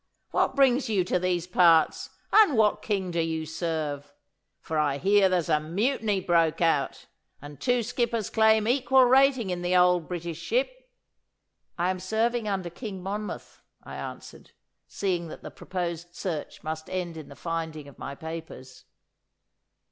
[0.31, 4.11] What brings you to these parts, and what king do you serve?
[4.59, 7.05] for I hear there's a mutiny broke out,
[7.39, 10.89] and two skippers claim equal rating in the old British ship.'
[11.77, 14.53] 'I am serving under King Monmouth,' I answered,
[14.87, 18.85] seeing that the proposed search must end in the finding of my papers.